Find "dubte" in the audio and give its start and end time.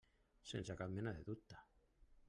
1.29-1.63